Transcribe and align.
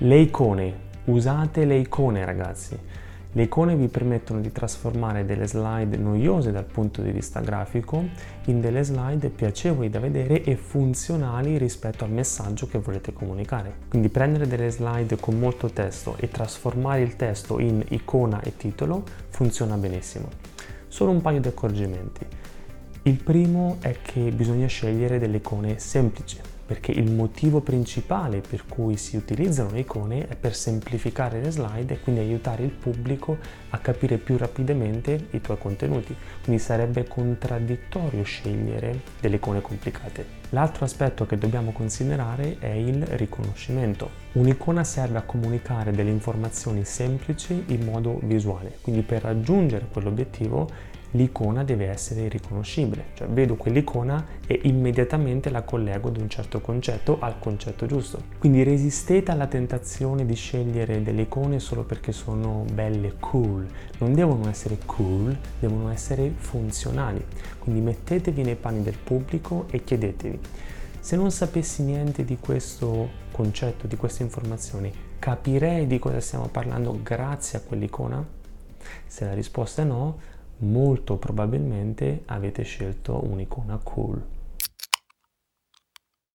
Le 0.00 0.16
icone, 0.16 0.74
usate 1.06 1.64
le 1.64 1.74
icone 1.74 2.24
ragazzi. 2.24 2.78
Le 3.32 3.42
icone 3.42 3.74
vi 3.74 3.88
permettono 3.88 4.38
di 4.38 4.52
trasformare 4.52 5.24
delle 5.24 5.48
slide 5.48 5.96
noiose 5.96 6.52
dal 6.52 6.66
punto 6.66 7.02
di 7.02 7.10
vista 7.10 7.40
grafico 7.40 8.04
in 8.44 8.60
delle 8.60 8.84
slide 8.84 9.28
piacevoli 9.28 9.90
da 9.90 9.98
vedere 9.98 10.44
e 10.44 10.54
funzionali 10.54 11.58
rispetto 11.58 12.04
al 12.04 12.12
messaggio 12.12 12.68
che 12.68 12.78
volete 12.78 13.12
comunicare. 13.12 13.72
Quindi 13.88 14.08
prendere 14.08 14.46
delle 14.46 14.70
slide 14.70 15.16
con 15.18 15.36
molto 15.36 15.68
testo 15.68 16.14
e 16.18 16.28
trasformare 16.28 17.00
il 17.00 17.16
testo 17.16 17.58
in 17.58 17.84
icona 17.88 18.40
e 18.42 18.56
titolo 18.56 19.02
funziona 19.30 19.74
benissimo. 19.74 20.28
Solo 20.86 21.10
un 21.10 21.20
paio 21.20 21.40
di 21.40 21.48
accorgimenti. 21.48 22.24
Il 23.02 23.20
primo 23.20 23.78
è 23.80 23.96
che 24.00 24.30
bisogna 24.30 24.68
scegliere 24.68 25.18
delle 25.18 25.38
icone 25.38 25.80
semplici, 25.80 26.38
perché 26.68 26.92
il 26.92 27.10
motivo 27.10 27.62
principale 27.62 28.42
per 28.46 28.66
cui 28.66 28.98
si 28.98 29.16
utilizzano 29.16 29.70
le 29.70 29.80
icone 29.80 30.28
è 30.28 30.36
per 30.36 30.54
semplificare 30.54 31.40
le 31.40 31.50
slide 31.50 31.94
e 31.94 32.00
quindi 32.00 32.20
aiutare 32.20 32.62
il 32.62 32.68
pubblico 32.68 33.38
a 33.70 33.78
capire 33.78 34.18
più 34.18 34.36
rapidamente 34.36 35.28
i 35.30 35.40
tuoi 35.40 35.56
contenuti. 35.56 36.14
Quindi 36.44 36.60
sarebbe 36.60 37.08
contraddittorio 37.08 38.22
scegliere 38.22 39.00
delle 39.18 39.36
icone 39.36 39.62
complicate. 39.62 40.36
L'altro 40.50 40.84
aspetto 40.84 41.24
che 41.24 41.38
dobbiamo 41.38 41.72
considerare 41.72 42.58
è 42.58 42.72
il 42.72 43.02
riconoscimento. 43.02 44.10
Un'icona 44.32 44.84
serve 44.84 45.16
a 45.16 45.22
comunicare 45.22 45.90
delle 45.92 46.10
informazioni 46.10 46.84
semplici 46.84 47.64
in 47.68 47.82
modo 47.82 48.20
visuale, 48.22 48.76
quindi 48.82 49.00
per 49.00 49.22
raggiungere 49.22 49.86
quell'obiettivo 49.90 50.96
l'icona 51.12 51.64
deve 51.64 51.88
essere 51.88 52.28
riconoscibile, 52.28 53.06
cioè 53.14 53.28
vedo 53.28 53.56
quell'icona 53.56 54.26
e 54.46 54.60
immediatamente 54.64 55.50
la 55.50 55.62
collego 55.62 56.08
ad 56.08 56.18
un 56.18 56.28
certo 56.28 56.60
concetto, 56.60 57.18
al 57.20 57.38
concetto 57.38 57.86
giusto. 57.86 58.22
Quindi 58.38 58.62
resistete 58.62 59.30
alla 59.30 59.46
tentazione 59.46 60.26
di 60.26 60.34
scegliere 60.34 61.02
delle 61.02 61.22
icone 61.22 61.60
solo 61.60 61.84
perché 61.84 62.12
sono 62.12 62.64
belle 62.72 63.14
cool, 63.18 63.66
non 63.98 64.12
devono 64.12 64.48
essere 64.48 64.78
cool, 64.84 65.36
devono 65.58 65.90
essere 65.90 66.32
funzionali. 66.36 67.24
Quindi 67.58 67.80
mettetevi 67.80 68.42
nei 68.42 68.56
panni 68.56 68.82
del 68.82 68.98
pubblico 69.02 69.66
e 69.70 69.84
chiedetevi, 69.84 70.40
se 71.00 71.16
non 71.16 71.30
sapessi 71.30 71.82
niente 71.82 72.24
di 72.24 72.36
questo 72.38 73.26
concetto, 73.30 73.86
di 73.86 73.96
queste 73.96 74.22
informazioni, 74.22 74.92
capirei 75.18 75.86
di 75.86 75.98
cosa 75.98 76.20
stiamo 76.20 76.48
parlando 76.48 76.98
grazie 77.02 77.58
a 77.58 77.62
quell'icona? 77.62 78.36
Se 79.06 79.24
la 79.24 79.32
risposta 79.32 79.82
è 79.82 79.84
no, 79.84 80.18
molto 80.58 81.16
probabilmente 81.16 82.22
avete 82.26 82.62
scelto 82.62 83.24
un'icona 83.24 83.78
cool. 83.82 84.22